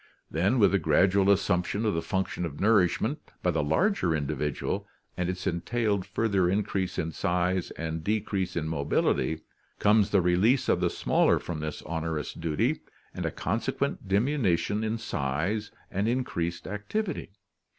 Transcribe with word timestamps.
Then 0.31 0.57
with 0.57 0.71
the 0.71 0.79
gradual 0.79 1.29
assumption 1.29 1.85
of 1.85 1.93
the 1.93 2.01
function 2.01 2.43
of 2.43 2.59
nourishment 2.59 3.19
by 3.43 3.51
the 3.51 3.61
larger 3.63 4.15
individual, 4.15 4.87
and 5.15 5.29
its 5.29 5.45
entailed 5.45 6.07
further 6.07 6.49
increase 6.49 6.97
in 6.97 7.11
size 7.11 7.69
and 7.77 8.03
decrease 8.03 8.55
in 8.55 8.67
mobility, 8.67 9.41
comes 9.77 10.09
the 10.09 10.19
release 10.19 10.67
of 10.67 10.79
the 10.81 10.89
smaller 10.89 11.37
from 11.37 11.59
this 11.59 11.83
onerous 11.83 12.33
duty 12.33 12.81
and 13.13 13.27
a 13.27 13.31
con 13.31 13.59
sequent 13.59 14.07
diminution 14.07 14.83
in 14.83 14.97
size 14.97 15.69
and 15.91 16.07
increased 16.07 16.65
activity. 16.65 17.29